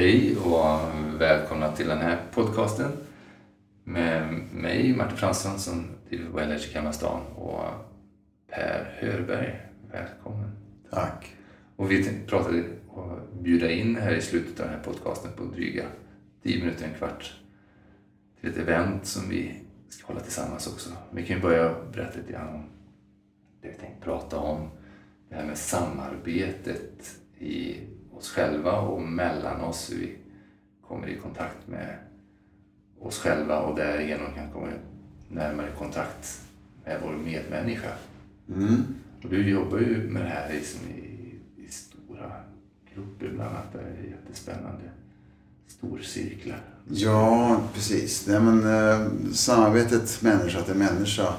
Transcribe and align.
Hej 0.00 0.36
och 0.36 1.20
välkomna 1.20 1.72
till 1.72 1.88
den 1.88 1.98
här 1.98 2.22
podcasten 2.32 2.90
med 3.84 4.34
mig, 4.52 4.96
Martin 4.96 5.16
Fransson, 5.16 5.58
som 5.58 5.86
driver 6.08 6.30
Wellage 6.30 6.68
i 6.70 6.74
Gamla 6.74 6.92
stan 6.92 7.22
och 7.36 7.64
Per 8.50 8.96
Hörberg. 9.00 9.60
Välkommen. 9.92 10.50
Tack. 10.90 11.36
Och 11.76 11.90
vi 11.90 12.04
tänkte 12.04 12.30
prata 12.30 12.50
och 12.88 13.18
bjuda 13.42 13.70
in 13.70 13.96
här 13.96 14.14
i 14.14 14.20
slutet 14.20 14.60
av 14.60 14.66
den 14.66 14.74
här 14.74 14.84
podcasten 14.84 15.30
på 15.36 15.44
dryga 15.44 15.84
10 16.42 16.58
minuter, 16.58 16.84
en 16.84 16.94
kvart 16.94 17.34
till 18.40 18.50
ett 18.50 18.56
event 18.58 19.06
som 19.06 19.28
vi 19.28 19.54
ska 19.88 20.06
hålla 20.06 20.20
tillsammans 20.20 20.66
också. 20.66 20.90
Vi 21.10 21.26
kan 21.26 21.36
ju 21.36 21.42
börja 21.42 21.74
berätta 21.92 22.18
lite 22.18 22.32
grann 22.32 22.54
om 22.54 22.64
det 23.62 23.68
vi 23.68 23.74
tänkte 23.74 24.04
prata 24.04 24.38
om. 24.38 24.68
Det 25.28 25.34
här 25.34 25.44
med 25.44 25.58
samarbetet 25.58 27.16
i 27.38 27.76
oss 28.18 28.30
själva 28.30 28.80
och 28.80 29.02
mellan 29.02 29.60
oss. 29.60 29.90
Hur 29.92 29.96
vi 29.96 30.16
kommer 30.88 31.08
i 31.08 31.16
kontakt 31.16 31.68
med 31.68 31.96
oss 33.00 33.18
själva 33.18 33.60
och 33.60 33.76
därigenom 33.76 34.34
kan 34.34 34.52
komma 34.52 34.66
närmare 35.28 35.70
kontakt 35.78 36.40
med 36.84 37.00
vår 37.04 37.12
medmänniska. 37.12 37.90
Mm. 38.48 38.84
Och 39.22 39.30
du 39.30 39.50
jobbar 39.50 39.78
ju 39.78 40.10
med 40.10 40.22
det 40.22 40.28
här 40.28 40.52
liksom 40.52 40.80
i, 40.88 41.34
i 41.66 41.68
stora 41.70 42.32
grupper 42.94 43.28
bland 43.34 43.50
annat. 43.50 43.72
Det 43.72 43.78
är 43.78 44.10
jättespännande. 44.10 44.82
Storcirklar. 45.66 46.60
Ja, 46.90 47.60
precis. 47.74 48.26
Nej, 48.26 48.40
men, 48.40 48.58
eh, 48.64 49.06
samarbetet 49.32 50.22
människa 50.22 50.62
till 50.62 50.74
människa. 50.74 51.34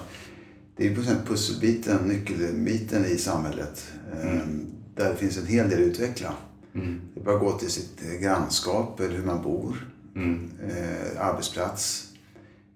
Det 0.76 0.88
är 0.88 0.96
på 0.96 1.02
sätt 1.02 1.26
pusselbiten, 1.28 1.98
nyckelbiten 2.08 3.06
i 3.06 3.18
samhället. 3.18 3.92
Eh, 4.14 4.32
Mm. 4.32 4.66
Där 4.96 5.10
det 5.10 5.16
finns 5.16 5.38
en 5.38 5.46
hel 5.48 5.70
del 5.70 5.80
att 5.82 5.88
utveckla. 5.88 6.34
Mm. 6.76 7.02
Det 7.16 7.32
att 7.34 7.40
gå 7.40 7.52
till 7.52 7.70
sitt 7.70 8.02
eh, 8.06 8.22
grannskap 8.22 9.00
eller 9.00 9.16
hur 9.16 9.26
man 9.26 9.42
bor. 9.42 9.88
Mm. 10.16 10.52
Eh, 10.68 11.28
arbetsplats. 11.28 12.06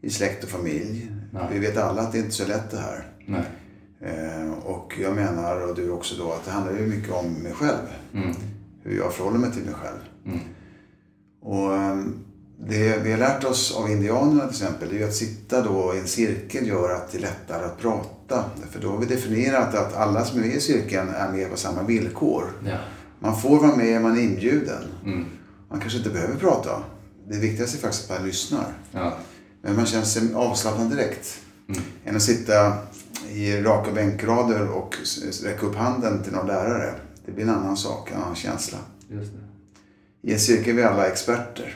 I 0.01 0.09
släkt 0.09 0.43
och 0.43 0.49
familj. 0.49 1.11
Ja. 1.33 1.47
Vi 1.51 1.59
vet 1.59 1.77
alla 1.77 2.01
att 2.01 2.11
det 2.11 2.17
inte 2.17 2.29
är 2.29 2.31
så 2.31 2.47
lätt 2.47 2.71
det 2.71 2.77
här. 2.77 3.07
Nej. 3.25 3.43
Eh, 4.01 4.53
och 4.53 4.99
jag 5.01 5.15
menar, 5.15 5.69
och 5.69 5.75
du 5.75 5.89
också 5.89 6.15
då, 6.15 6.31
att 6.31 6.45
det 6.45 6.51
handlar 6.51 6.73
ju 6.73 6.87
mycket 6.87 7.11
om 7.11 7.33
mig 7.33 7.53
själv. 7.53 7.87
Mm. 8.13 8.35
Hur 8.83 8.97
jag 8.97 9.13
förhåller 9.13 9.37
mig 9.37 9.51
till 9.51 9.63
mig 9.63 9.73
själv. 9.73 9.99
Mm. 10.25 10.39
Och 11.41 11.75
ehm, 11.75 12.19
det 12.57 12.97
vi 13.03 13.11
har 13.11 13.19
lärt 13.19 13.43
oss 13.43 13.75
av 13.75 13.89
indianerna 13.89 14.41
till 14.41 14.49
exempel, 14.49 14.89
det 14.89 14.95
är 14.95 14.99
ju 14.99 15.05
att 15.05 15.15
sitta 15.15 15.61
då 15.61 15.95
i 15.95 15.99
en 15.99 16.07
cirkel 16.07 16.67
gör 16.67 16.95
att 16.95 17.11
det 17.11 17.17
är 17.17 17.21
lättare 17.21 17.65
att 17.65 17.79
prata. 17.79 18.43
För 18.71 18.81
då 18.81 18.89
har 18.89 18.97
vi 18.97 19.05
definierat 19.05 19.75
att 19.75 19.95
alla 19.95 20.25
som 20.25 20.39
är 20.39 20.43
med 20.47 20.55
i 20.55 20.59
cirkeln 20.59 21.09
är 21.09 21.31
med 21.31 21.51
på 21.51 21.57
samma 21.57 21.83
villkor. 21.83 22.43
Ja. 22.65 22.77
Man 23.23 23.41
får 23.41 23.59
vara 23.59 23.75
med, 23.75 24.01
man 24.01 24.17
är 24.17 24.21
inbjuden. 24.21 24.83
Mm. 25.05 25.25
Man 25.69 25.79
kanske 25.79 25.97
inte 25.97 26.09
behöver 26.09 26.35
prata. 26.35 26.83
Det 27.29 27.39
viktigaste 27.39 27.77
är 27.77 27.81
faktiskt 27.81 28.11
att 28.11 28.19
man 28.19 28.27
lyssnar. 28.27 28.73
Ja. 28.91 29.17
Men 29.61 29.75
man 29.75 29.85
känner 29.85 30.05
sig 30.05 30.33
avslappnad 30.33 30.89
direkt. 30.89 31.39
Mm. 31.67 31.81
Än 32.05 32.15
att 32.15 32.21
sitta 32.21 32.77
i 33.29 33.61
raka 33.61 33.91
bänkrader 33.91 34.71
och 34.71 34.95
räcka 35.43 35.65
upp 35.65 35.75
handen 35.75 36.23
till 36.23 36.33
någon 36.33 36.47
lärare. 36.47 36.93
Det 37.25 37.31
blir 37.31 37.43
en 37.43 37.49
annan 37.49 37.77
sak, 37.77 38.11
en 38.11 38.21
annan 38.21 38.35
känsla. 38.35 38.77
I 40.21 40.33
en 40.33 40.39
cirkel 40.39 40.69
är 40.69 40.73
vi 40.73 40.83
alla 40.83 41.07
experter. 41.07 41.75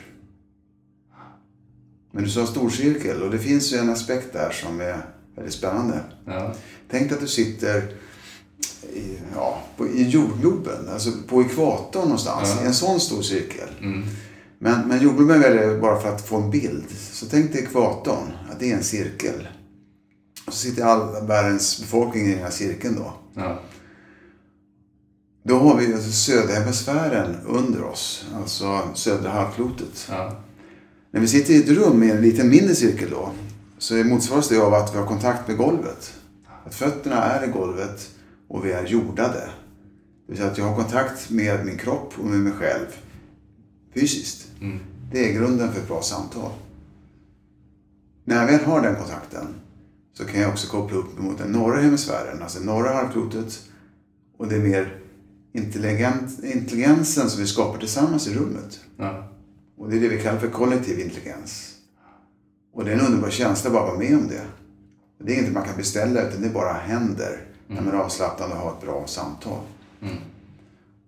Men 2.12 2.24
du 2.24 2.30
sa 2.30 2.46
storcirkel 2.46 3.22
och 3.22 3.30
det 3.30 3.38
finns 3.38 3.72
ju 3.72 3.76
en 3.76 3.90
aspekt 3.90 4.32
där 4.32 4.50
som 4.50 4.80
är 4.80 5.06
väldigt 5.36 5.54
spännande. 5.54 6.00
Ja. 6.24 6.54
Tänk 6.90 7.12
att 7.12 7.20
du 7.20 7.26
sitter 7.26 7.94
i, 8.94 9.18
ja, 9.34 9.62
på, 9.76 9.86
i 9.86 10.08
jordgloben, 10.08 10.88
alltså 10.92 11.10
på 11.28 11.42
ekvatorn 11.42 12.02
någonstans, 12.02 12.56
i 12.62 12.66
en 12.66 12.74
sån 12.74 13.00
stor 13.00 13.22
cirkel. 13.22 13.68
Mm. 13.80 14.04
Men, 14.58 14.88
men 14.88 15.02
jordgloben 15.02 15.40
väljer 15.40 15.62
jag 15.62 15.80
bara 15.80 16.00
för 16.00 16.08
att 16.08 16.28
få 16.28 16.36
en 16.36 16.50
bild. 16.50 16.84
Så 17.12 17.26
tänk 17.26 17.52
dig 17.52 17.62
ekvatorn, 17.62 18.32
att 18.50 18.60
det 18.60 18.72
är 18.72 18.76
en 18.76 18.84
cirkel. 18.84 19.48
Och 20.46 20.52
så 20.52 20.58
sitter 20.58 20.84
all 20.84 21.26
världens 21.26 21.80
befolkning 21.80 22.26
i 22.26 22.34
den 22.34 22.42
här 22.42 22.50
cirkeln 22.50 22.96
då. 22.96 23.12
Ja. 23.34 23.60
Då 25.42 25.58
har 25.58 25.76
vi 25.76 25.94
alltså 25.94 26.12
södra 26.12 26.54
hemisfären 26.54 27.36
under 27.46 27.84
oss, 27.84 28.26
alltså 28.36 28.80
södra 28.94 29.30
halvklotet. 29.30 30.06
Ja. 30.10 30.36
När 31.10 31.20
vi 31.20 31.28
sitter 31.28 31.54
i 31.54 31.56
ett 31.56 31.68
rum 31.68 32.00
med 32.00 32.10
en 32.10 32.22
liten 32.22 32.48
mindre 32.48 32.74
cirkel 32.74 33.10
då, 33.10 33.30
så 33.78 33.96
är 33.96 34.04
motsvaras 34.04 34.48
det 34.48 34.58
av 34.58 34.74
att 34.74 34.94
vi 34.94 34.98
har 34.98 35.06
kontakt 35.06 35.48
med 35.48 35.56
golvet. 35.56 36.14
Att 36.66 36.74
fötterna 36.74 37.24
är 37.24 37.48
i 37.48 37.50
golvet 37.50 38.10
och 38.48 38.66
vi 38.66 38.72
är 38.72 38.86
jordade. 38.86 39.40
Det 40.26 40.32
vill 40.32 40.36
säga 40.36 40.50
att 40.50 40.58
jag 40.58 40.64
har 40.64 40.76
kontakt 40.76 41.30
med 41.30 41.66
min 41.66 41.78
kropp 41.78 42.14
och 42.18 42.24
med 42.24 42.40
mig 42.40 42.52
själv 42.52 42.86
fysiskt. 43.94 44.48
Mm. 44.60 44.78
Det 45.12 45.28
är 45.28 45.32
grunden 45.32 45.72
för 45.72 45.80
ett 45.80 45.88
bra 45.88 46.02
samtal. 46.02 46.50
När 48.24 48.36
jag 48.36 48.46
väl 48.46 48.64
har 48.64 48.82
den 48.82 48.96
kontakten 48.96 49.46
så 50.12 50.24
kan 50.24 50.40
jag 50.40 50.50
också 50.50 50.70
koppla 50.70 50.96
upp 50.96 51.18
mot 51.18 51.38
den 51.38 51.52
norra 51.52 51.80
hemisfären, 51.80 52.42
alltså 52.42 52.60
norra 52.60 52.92
halvklotet 52.92 53.62
och 54.38 54.48
det 54.48 54.56
är 54.56 54.60
mer 54.60 55.00
intelligensen 56.42 57.30
som 57.30 57.40
vi 57.40 57.46
skapar 57.46 57.78
tillsammans 57.78 58.28
i 58.28 58.34
rummet. 58.34 58.80
Ja. 58.96 59.32
Och 59.76 59.90
det 59.90 59.96
är 59.96 60.00
det 60.00 60.08
vi 60.08 60.22
kallar 60.22 60.38
för 60.38 60.48
kollektiv 60.48 61.00
intelligens. 61.00 61.74
Och 62.72 62.84
det 62.84 62.90
är 62.90 62.94
en 62.94 63.06
underbar 63.06 63.30
känsla 63.30 63.70
att 63.70 63.74
bara 63.74 63.86
vara 63.86 63.98
med 63.98 64.16
om 64.16 64.28
det. 64.28 64.44
Det 65.24 65.32
är 65.32 65.38
inget 65.38 65.52
man 65.52 65.64
kan 65.64 65.76
beställa 65.76 66.28
utan 66.28 66.42
det 66.42 66.48
bara 66.48 66.72
händer 66.72 67.44
man 67.68 67.88
är 67.88 67.92
avslappnad 67.92 68.50
och 68.50 68.56
har 68.56 68.72
ett 68.72 68.80
bra 68.80 69.06
samtal. 69.06 69.60
Mm. 70.02 70.16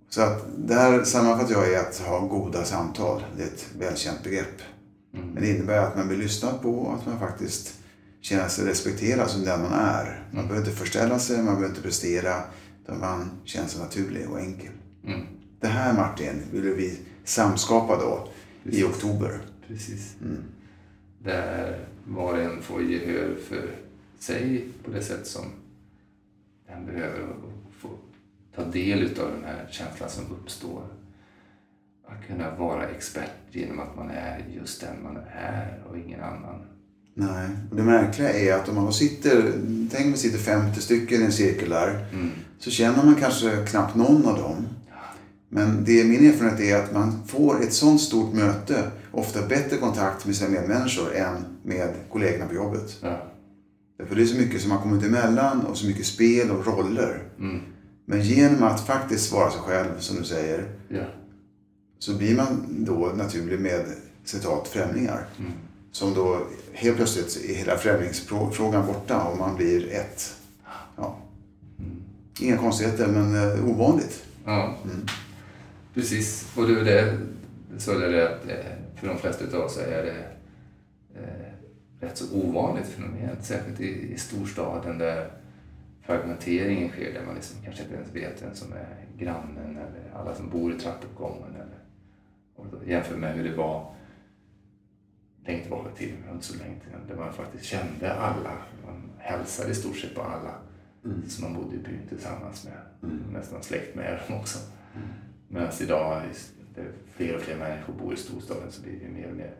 Så 0.08 0.22
att 0.22 0.44
där 0.56 1.04
sammanfattar 1.04 1.52
jag 1.52 1.70
i 1.72 1.76
att 1.76 1.98
ha 1.98 2.20
goda 2.20 2.64
samtal. 2.64 3.22
Det 3.36 3.42
är 3.42 3.46
ett 3.46 3.66
välkänt 3.78 4.22
begrepp. 4.24 4.60
Mm. 5.14 5.28
Men 5.28 5.42
det 5.42 5.50
innebär 5.50 5.78
att 5.78 5.96
man 5.96 6.08
blir 6.08 6.18
lyssnad 6.18 6.62
på 6.62 6.70
och 6.70 6.94
att 6.94 7.06
man 7.06 7.18
faktiskt 7.18 7.74
känner 8.20 8.48
sig 8.48 8.66
respekterad 8.66 9.30
som 9.30 9.44
den 9.44 9.62
man 9.62 9.72
är. 9.72 10.24
Man 10.32 10.48
behöver 10.48 10.66
inte 10.66 10.78
förställa 10.78 11.18
sig, 11.18 11.36
man 11.36 11.44
behöver 11.46 11.68
inte 11.68 11.82
prestera. 11.82 12.34
Utan 12.82 13.00
man 13.00 13.30
känner 13.44 13.68
sig 13.68 13.80
naturlig 13.80 14.30
och 14.30 14.40
enkel. 14.40 14.72
Mm. 15.06 15.20
Det 15.60 15.66
här 15.66 15.92
Martin 15.92 16.42
ville 16.52 16.70
vi 16.70 16.98
samskapa 17.24 17.96
då 17.96 18.28
i 18.62 18.70
Precis. 18.70 18.84
oktober. 18.84 19.40
Precis. 19.68 20.14
Mm. 20.20 20.42
Där 21.24 21.86
var 22.04 22.32
och 22.32 22.40
en 22.40 22.62
får 22.62 22.82
gehör 22.82 23.36
för 23.48 23.76
sig 24.18 24.68
på 24.84 24.90
det 24.90 25.02
sätt 25.02 25.26
som 25.26 25.44
den 26.86 26.94
behöver 26.94 27.26
få 27.78 27.88
ta 28.56 28.64
del 28.64 29.02
utav 29.02 29.30
den 29.30 29.44
här 29.44 29.68
känslan 29.70 30.10
som 30.10 30.24
uppstår. 30.32 30.82
Att 32.06 32.26
kunna 32.26 32.54
vara 32.54 32.88
expert 32.88 33.30
genom 33.50 33.80
att 33.80 33.96
man 33.96 34.10
är 34.10 34.44
just 34.56 34.80
den 34.80 35.02
man 35.02 35.16
är 35.32 35.82
och 35.90 35.98
ingen 35.98 36.20
annan. 36.20 36.66
Nej, 37.14 37.48
och 37.70 37.76
det 37.76 37.82
märkliga 37.82 38.32
är 38.32 38.54
att 38.54 38.68
om 38.68 38.74
man 38.74 38.92
sitter, 38.92 39.52
tänk 39.90 40.04
om 40.04 40.12
det 40.12 40.18
sitter 40.18 40.38
50 40.38 40.80
stycken 40.80 41.22
i 41.22 41.24
en 41.24 41.32
cirkel 41.32 41.68
där. 41.68 42.06
Mm. 42.12 42.30
Så 42.58 42.70
känner 42.70 43.04
man 43.04 43.14
kanske 43.14 43.66
knappt 43.66 43.96
någon 43.96 44.26
av 44.26 44.38
dem. 44.38 44.66
Men 45.48 45.84
det 45.84 46.04
min 46.04 46.28
erfarenhet 46.28 46.60
är 46.60 46.76
att 46.76 46.92
man 46.92 47.26
får 47.26 47.62
ett 47.62 47.72
sånt 47.72 48.00
stort 48.00 48.34
möte 48.34 48.90
ofta 49.12 49.46
bättre 49.46 49.76
kontakt 49.76 50.26
med 50.26 50.36
sina 50.36 50.50
medmänniskor 50.50 51.14
än 51.14 51.44
med 51.62 51.94
kollegorna 52.12 52.46
på 52.46 52.54
jobbet. 52.54 52.96
Ja. 53.02 53.29
För 54.08 54.14
det 54.16 54.22
är 54.22 54.26
så 54.26 54.36
mycket 54.36 54.60
som 54.62 54.70
har 54.70 54.78
kommit 54.78 55.04
emellan 55.04 55.66
och 55.66 55.76
så 55.76 55.86
mycket 55.86 56.06
spel 56.06 56.50
och 56.50 56.66
roller. 56.66 57.22
Mm. 57.38 57.60
Men 58.06 58.22
genom 58.22 58.62
att 58.62 58.86
faktiskt 58.86 59.32
vara 59.32 59.50
sig 59.50 59.60
själv, 59.60 59.98
som 59.98 60.16
du 60.16 60.24
säger, 60.24 60.68
Ja. 60.88 61.04
så 61.98 62.14
blir 62.14 62.36
man 62.36 62.66
då 62.68 63.12
naturlig 63.16 63.60
med 63.60 63.84
citat 64.24 64.68
främlingar. 64.68 65.26
Mm. 65.38 65.52
Som 65.92 66.14
då 66.14 66.38
helt 66.72 66.96
plötsligt 66.96 67.44
är 67.50 67.54
hela 67.54 67.76
främlingsfrågan 67.78 68.86
borta 68.86 69.22
och 69.22 69.38
man 69.38 69.56
blir 69.56 69.92
ett. 69.92 70.34
Ja. 70.96 71.16
Mm. 71.78 71.90
Inga 72.40 72.56
konstigheter, 72.56 73.06
men 73.06 73.34
eh, 73.58 73.68
ovanligt. 73.70 74.22
Ja, 74.44 74.76
Mm. 74.84 75.06
precis. 75.94 76.46
Och 76.56 76.68
det 76.68 76.80
är 76.80 76.84
det, 76.84 77.18
så 77.78 77.90
är 77.98 78.08
det 78.08 78.28
att 78.28 78.48
eh, 78.48 78.56
för 79.00 79.06
de 79.08 79.18
flesta 79.18 79.44
utav 79.44 79.60
oss 79.64 79.78
är 79.78 80.02
det 80.02 80.14
rätt 82.00 82.16
så 82.16 82.36
ovanligt 82.36 82.86
fenomen, 82.86 83.36
särskilt 83.40 83.80
i, 83.80 84.12
i 84.12 84.18
storstaden 84.18 84.98
där 84.98 85.30
fragmenteringen 86.02 86.88
sker, 86.88 87.14
där 87.14 87.26
man 87.26 87.34
liksom 87.34 87.62
kanske 87.64 87.82
inte 87.82 87.94
ens 87.94 88.14
vet 88.14 88.42
vem 88.42 88.54
som 88.54 88.72
är 88.72 89.06
grannen 89.16 89.76
eller 89.76 90.20
alla 90.20 90.34
som 90.34 90.48
bor 90.48 90.72
i 90.72 90.78
trappuppgången. 90.78 91.54
Eller, 91.54 91.78
och 92.56 92.66
då 92.66 92.90
jämför 92.90 93.16
med 93.16 93.34
hur 93.34 93.44
det 93.44 93.56
var 93.56 93.94
längre 95.46 95.60
tillbaka 95.60 95.90
till, 95.90 96.14
inte 96.32 96.46
så 96.46 96.58
länge 96.58 96.80
till, 96.80 96.92
där 97.08 97.16
man 97.16 97.32
faktiskt 97.32 97.64
kände 97.64 98.14
alla. 98.14 98.52
Man 98.86 99.10
hälsade 99.18 99.70
i 99.70 99.74
stort 99.74 99.96
sett 99.96 100.14
på 100.14 100.22
alla 100.22 100.54
som 101.28 101.44
man 101.44 101.62
bodde 101.62 101.76
i 101.76 101.78
byn 101.78 102.08
tillsammans 102.08 102.64
med. 102.64 103.10
Nästan 103.32 103.62
släkt 103.62 103.94
med 103.94 104.20
dem 104.28 104.40
också. 104.40 104.58
Medan 105.48 105.68
idag, 105.80 106.22
där 106.74 106.92
fler 107.14 107.36
och 107.36 107.40
fler 107.40 107.56
människor 107.56 107.92
bor 107.92 108.14
i 108.14 108.16
storstaden, 108.16 108.72
så 108.72 108.82
blir 108.82 109.00
det 109.00 109.08
mer 109.08 109.30
och 109.30 109.36
mer 109.36 109.54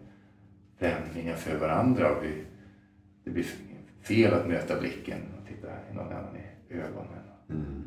främlingar 0.81 1.37
för 1.37 1.59
varandra. 1.59 2.17
Och 2.17 2.25
vi, 2.25 2.45
det 3.25 3.31
blir 3.31 3.47
fel 4.01 4.35
att 4.35 4.49
möta 4.49 4.81
blicken 4.81 5.21
och 5.41 5.49
titta 5.49 5.69
någon 5.95 6.13
annan 6.13 6.37
i 6.37 6.75
ögonen. 6.75 7.23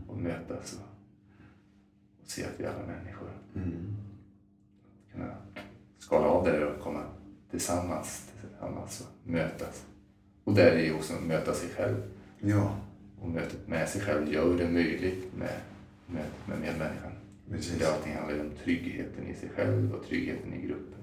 Och 0.07 0.18
mötas 0.18 0.74
och, 0.74 0.88
och 2.22 2.28
se 2.28 2.44
att 2.44 2.60
vi 2.60 2.63
är 2.63 2.69
alla 2.69 2.86
människor. 2.88 3.30
Kunna 5.12 5.36
skala 5.98 6.25
av 6.28 6.45
det 6.45 6.66
och 6.66 6.81
komma 6.81 7.04
tillsammans, 7.51 8.31
tillsammans 8.42 9.01
och 9.01 9.30
mötas. 9.30 9.86
Och 10.44 10.54
där 10.54 10.72
är 10.72 10.96
också 10.96 11.13
möta 11.28 11.54
sig 11.54 11.69
själv. 11.69 11.96
Ja, 12.39 12.75
Och 13.22 13.30
mötet 13.30 13.68
med 13.68 13.89
sig 13.89 14.01
själv 14.01 14.34
gör 14.34 14.57
det 14.57 14.69
möjligt 14.72 15.34
med 15.38 15.60
mötet 16.07 16.48
med 16.48 16.60
medmänniskan. 16.60 17.12
precis. 17.50 17.80
Det 17.80 17.86
allting 17.94 18.13
handlar 18.13 18.36
ju 18.36 18.42
om 18.42 18.51
tryggheten 18.63 19.28
i 19.28 19.34
sig 19.36 19.50
själv 19.50 19.94
och 19.94 20.06
tryggheten 20.06 20.54
i 20.54 20.62
gruppen. 20.68 21.00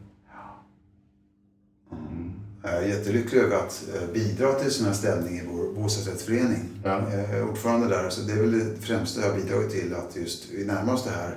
Jag 2.73 2.83
är 2.85 2.89
jättelycklig 2.89 3.41
över 3.41 3.57
att 3.57 3.85
eh, 3.95 4.09
bidra 4.15 4.53
till 4.55 4.71
sån 4.71 4.87
här 4.87 4.93
ställning 4.93 5.35
i 5.39 5.43
vår 5.53 5.73
bostadsrättsförening. 5.75 6.69
Ja. 6.85 7.03
Jag 7.13 7.21
är 7.21 7.49
ordförande 7.49 7.89
där, 7.89 8.11
så 8.11 8.21
det 8.23 8.33
är 8.33 8.37
väl 8.37 8.59
det 8.59 8.81
främsta 8.81 9.21
jag 9.21 9.37
bidragit 9.37 9.71
till 9.71 9.95
att 9.95 10.17
just 10.17 10.51
vi 10.53 10.65
närmar 10.65 10.95
oss 10.95 11.05
det 11.05 11.11
här. 11.11 11.35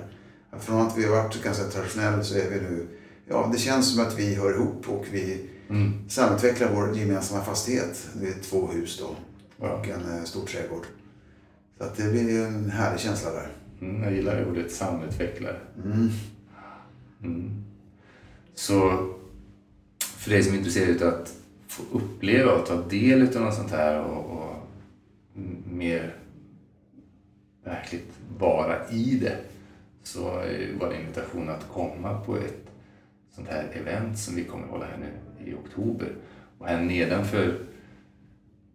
Från 0.60 0.86
att 0.86 0.98
vi 0.98 1.04
har 1.04 1.16
varit 1.16 1.42
ganska 1.42 1.64
traditionella 1.64 2.22
så 2.24 2.34
är 2.34 2.50
vi 2.50 2.56
nu, 2.60 2.86
ja 3.28 3.50
det 3.52 3.58
känns 3.58 3.94
som 3.94 4.06
att 4.06 4.18
vi 4.18 4.34
hör 4.34 4.54
ihop 4.54 4.88
och 4.88 5.04
vi 5.12 5.50
Mm. 5.70 6.08
samutvecklar 6.08 6.72
vår 6.74 6.96
gemensamma 6.96 7.44
fastighet. 7.44 8.08
Det 8.20 8.26
är 8.28 8.34
två 8.42 8.66
hus 8.66 8.98
då 9.00 9.16
Ja. 9.60 9.72
och 9.72 9.88
en 9.88 10.18
eh, 10.18 10.24
stor 10.24 10.46
trädgård. 10.46 10.84
Så 11.78 11.84
att 11.84 11.96
det 11.96 12.10
blir 12.10 12.44
en 12.44 12.70
härlig 12.70 13.00
känsla 13.00 13.30
där. 13.30 13.48
Mm, 13.80 14.02
jag 14.02 14.12
gillar 14.12 14.36
det 14.36 14.46
ordet 14.46 14.72
samutvecklare. 14.72 15.56
Mm. 15.84 16.08
Mm. 17.22 17.64
Så 18.54 19.06
för 20.24 20.30
dig 20.30 20.42
som 20.42 20.54
är 20.54 20.58
intresserad 20.58 21.02
av 21.02 21.08
att 21.08 21.34
få 21.66 21.82
uppleva 21.92 22.52
och 22.52 22.66
ta 22.66 22.82
del 22.82 23.36
av 23.36 23.42
något 23.42 23.54
sånt 23.54 23.70
här 23.70 24.00
och, 24.00 24.30
och 24.30 24.56
mer 25.72 26.14
verkligt 27.64 28.12
vara 28.38 28.88
i 28.88 29.18
det 29.22 29.36
så 30.02 30.22
var 30.80 30.88
det 30.88 30.94
en 30.94 31.00
invitation 31.00 31.48
att 31.48 31.68
komma 31.72 32.20
på 32.20 32.36
ett 32.36 32.70
sånt 33.34 33.48
här 33.48 33.68
event 33.72 34.18
som 34.18 34.36
vi 34.36 34.44
kommer 34.44 34.66
hålla 34.66 34.86
här 34.86 34.98
nu 34.98 35.50
i 35.50 35.54
oktober. 35.54 36.12
Och 36.58 36.66
här 36.66 36.82
nedanför 36.82 37.58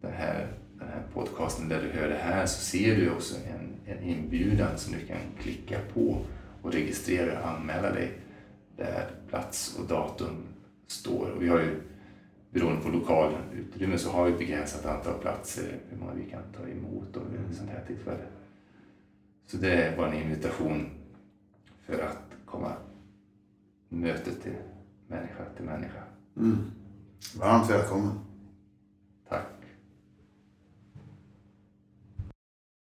den 0.01 0.13
här, 0.13 0.47
den 0.79 0.87
här 0.87 1.03
podcasten 1.13 1.69
där 1.69 1.81
du 1.81 1.99
hör 1.99 2.09
det 2.09 2.19
här 2.21 2.45
så 2.45 2.61
ser 2.61 2.95
du 2.95 3.09
också 3.09 3.35
en, 3.35 3.95
en 3.95 4.03
inbjudan 4.03 4.77
som 4.77 4.93
du 4.93 5.05
kan 5.05 5.21
klicka 5.41 5.79
på 5.93 6.25
och 6.61 6.73
registrera 6.73 7.39
och 7.39 7.47
anmäla 7.47 7.91
dig 7.91 8.11
där 8.77 9.07
plats 9.29 9.77
och 9.79 9.87
datum 9.87 10.35
står. 10.91 11.31
Och 11.31 11.43
vi 11.43 11.47
har 11.47 11.59
ju, 11.59 11.81
beroende 12.51 12.81
på 12.81 12.89
lokal 12.89 13.33
utrymme, 13.53 13.97
så 13.97 14.09
har 14.09 14.25
vi 14.25 14.31
ett 14.31 14.39
begränsat 14.39 14.85
antal 14.85 15.13
platser 15.21 15.79
hur 15.89 15.97
många 15.97 16.13
vi 16.13 16.29
kan 16.29 16.43
ta 16.57 16.67
emot 16.67 17.15
och 17.15 17.23
ett 17.23 17.57
sånt 17.57 17.69
här 17.69 17.85
tillfälle. 17.87 18.23
Så 19.45 19.57
det 19.57 19.97
var 19.97 20.07
en 20.07 20.13
invitation 20.13 20.89
för 21.85 21.99
att 21.99 22.35
komma 22.45 22.73
mötet 23.89 24.43
till 24.43 24.55
människa 25.07 25.43
till 25.55 25.65
människa. 25.65 26.03
Mm. 26.37 26.57
Varmt 27.39 27.69
välkommen. 27.69 28.28